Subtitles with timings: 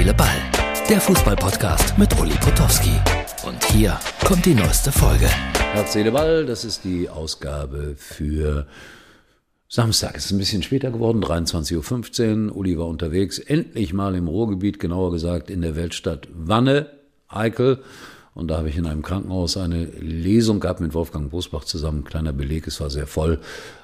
[0.00, 0.40] Seele, Ball.
[0.88, 2.92] Der Fußballpodcast mit Uli Potowski.
[3.46, 5.28] Und hier kommt die neueste Folge.
[5.74, 8.66] Herz, Seele, Ball, das ist die Ausgabe für
[9.68, 10.16] Samstag.
[10.16, 12.56] Es ist ein bisschen später geworden, 23.15 Uhr.
[12.56, 16.86] Uli war unterwegs, endlich mal im Ruhrgebiet, genauer gesagt in der Weltstadt Wanne,
[17.28, 17.82] Eickel.
[18.32, 22.04] Und da habe ich in einem Krankenhaus eine Lesung gehabt mit Wolfgang Bosbach zusammen.
[22.04, 23.38] Kleiner Beleg, es war sehr voll.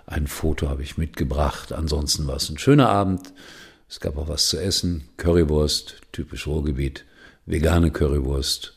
[0.07, 1.75] Ein Foto habe ich mitgebracht.
[1.75, 3.34] Ansonsten war es ein schöner Abend.
[3.89, 5.05] Es gab auch was zu essen.
[5.17, 7.05] Currywurst, typisch Ruhrgebiet.
[7.47, 8.75] Vegane Currywurst.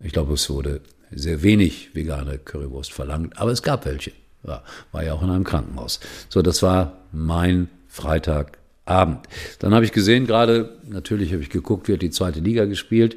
[0.00, 0.80] Ich glaube, es wurde
[1.10, 4.12] sehr wenig vegane Currywurst verlangt, aber es gab welche.
[4.42, 4.62] War,
[4.92, 6.00] war ja auch in einem Krankenhaus.
[6.28, 9.26] So, das war mein Freitagabend.
[9.58, 13.16] Dann habe ich gesehen, gerade, natürlich habe ich geguckt, wie hat die zweite Liga gespielt.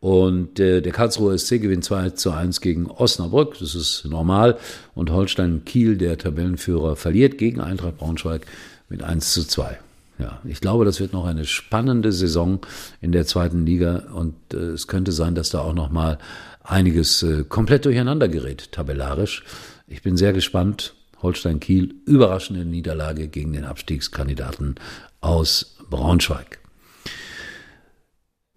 [0.00, 3.56] Und äh, der Karlsruher SC gewinnt 2 zu 1 gegen Osnabrück.
[3.60, 4.58] Das ist normal.
[4.94, 8.46] Und Holstein Kiel, der Tabellenführer, verliert gegen Eintracht Braunschweig
[8.88, 9.78] mit 1 zu 2.
[10.18, 12.60] Ja, ich glaube, das wird noch eine spannende Saison
[13.00, 16.18] in der zweiten Liga und äh, es könnte sein, dass da auch noch mal
[16.62, 19.42] einiges äh, komplett durcheinander gerät, tabellarisch.
[19.88, 20.94] Ich bin sehr gespannt.
[21.22, 24.74] Holstein Kiel, überraschende Niederlage gegen den Abstiegskandidaten
[25.20, 26.61] aus Braunschweig.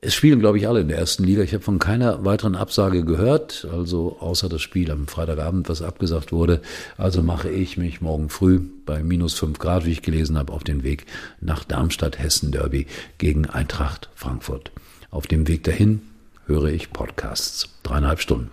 [0.01, 1.41] Es spielen, glaube ich, alle in der ersten Liga.
[1.41, 6.31] Ich habe von keiner weiteren Absage gehört, also außer das Spiel am Freitagabend, was abgesagt
[6.31, 6.61] wurde.
[6.97, 10.63] Also mache ich mich morgen früh bei minus fünf Grad, wie ich gelesen habe, auf
[10.63, 11.05] den Weg
[11.41, 12.85] nach Darmstadt Hessen Derby
[13.17, 14.71] gegen Eintracht Frankfurt.
[15.09, 16.01] Auf dem Weg dahin
[16.45, 17.69] höre ich Podcasts.
[17.81, 18.51] Dreieinhalb Stunden.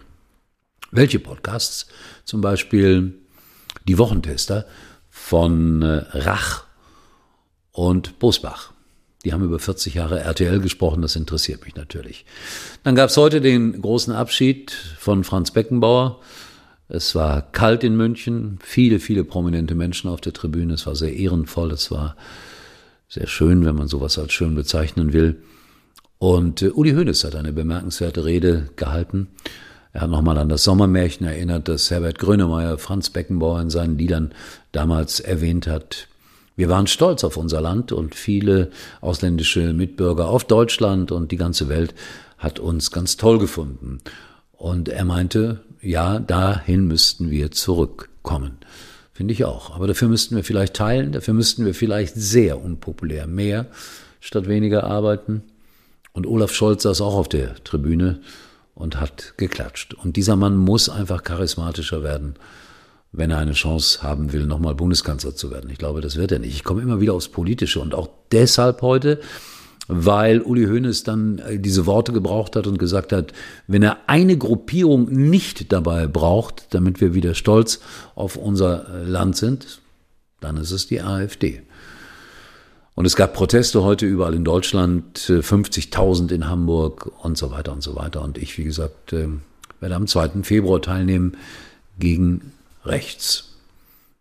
[0.91, 1.87] Welche Podcasts?
[2.25, 3.15] Zum Beispiel
[3.89, 4.67] die Wochentester
[5.11, 6.65] von äh, Rach
[7.73, 8.72] und Bosbach.
[9.25, 12.25] Die haben über 40 Jahre RTL gesprochen, das interessiert mich natürlich.
[12.83, 16.21] Dann gab es heute den großen Abschied von Franz Beckenbauer.
[16.89, 20.75] Es war kalt in München, viele, viele prominente Menschen auf der Tribüne.
[20.75, 22.17] Es war sehr ehrenvoll, es war
[23.09, 25.43] sehr schön, wenn man sowas als schön bezeichnen will.
[26.19, 29.29] Und äh, Uli Hoeneß hat eine bemerkenswerte Rede gehalten.
[29.93, 34.33] Er hat nochmal an das Sommermärchen erinnert, das Herbert Grönemeyer Franz Beckenbauer in seinen Liedern
[34.73, 36.09] damals erwähnt hat.
[36.57, 38.71] Wir waren stolz auf unser Land und viele
[39.01, 41.95] ausländische Mitbürger auf Deutschland und die ganze Welt
[42.39, 44.01] hat uns ganz toll gefunden.
[44.53, 48.59] Und er meinte, ja, dahin müssten wir zurückkommen.
[49.13, 49.75] Finde ich auch.
[49.75, 53.67] Aber dafür müssten wir vielleicht teilen, dafür müssten wir vielleicht sehr unpopulär mehr
[54.21, 55.43] statt weniger arbeiten.
[56.13, 58.21] Und Olaf Scholz saß auch auf der Tribüne
[58.75, 59.95] und hat geklatscht.
[59.95, 62.35] Und dieser Mann muss einfach charismatischer werden,
[63.13, 65.71] wenn er eine Chance haben will, nochmal Bundeskanzler zu werden.
[65.71, 66.55] Ich glaube, das wird er nicht.
[66.55, 69.21] Ich komme immer wieder aufs Politische und auch deshalb heute,
[69.87, 73.33] weil Uli Hoeneß dann äh, diese Worte gebraucht hat und gesagt hat,
[73.67, 77.81] wenn er eine Gruppierung nicht dabei braucht, damit wir wieder stolz
[78.15, 79.81] auf unser äh, Land sind,
[80.41, 81.63] dann ist es die AfD.
[82.95, 87.73] Und es gab Proteste heute überall in Deutschland, 50.000 äh, in Hamburg und so weiter
[87.73, 88.23] und so weiter.
[88.23, 90.43] Und ich, wie gesagt, werde am 2.
[90.43, 91.37] Februar teilnehmen
[91.99, 92.53] gegen
[92.85, 93.55] rechts.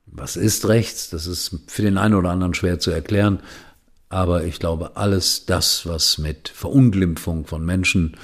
[0.06, 1.10] Was ist rechts?
[1.10, 3.40] Das ist für den einen oder anderen schwer zu erklären.
[4.10, 8.18] Aber ich glaube, alles das, was mit Verunglimpfung von Menschen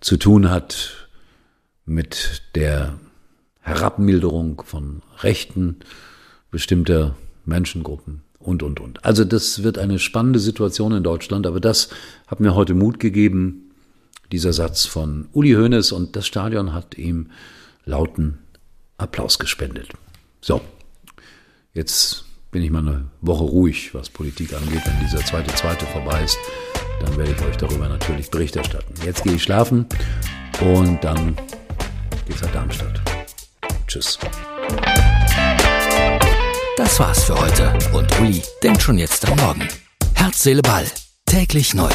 [0.00, 1.08] zu tun hat,
[1.84, 2.98] mit der
[3.60, 5.80] Herabmilderung von Rechten
[6.50, 9.04] bestimmter Menschengruppen, und, und, und.
[9.04, 11.88] Also das wird eine spannende Situation in Deutschland, aber das
[12.26, 13.70] hat mir heute Mut gegeben,
[14.32, 17.30] dieser Satz von Uli Hoeneß und das Stadion hat ihm
[17.84, 18.38] lauten
[18.98, 19.88] Applaus gespendet.
[20.40, 20.60] So,
[21.72, 24.82] jetzt bin ich mal eine Woche ruhig, was Politik angeht.
[24.84, 26.38] Wenn dieser zweite, zweite vorbei ist,
[27.00, 28.94] dann werde ich euch darüber natürlich Bericht erstatten.
[29.04, 29.86] Jetzt gehe ich schlafen
[30.60, 31.36] und dann
[32.26, 33.00] geht's nach Darmstadt.
[33.86, 34.18] Tschüss.
[36.76, 39.68] Das war's für heute und Uli denkt schon jetzt am Morgen.
[40.14, 40.86] Herz, Seele, Ball.
[41.26, 41.90] Täglich neu.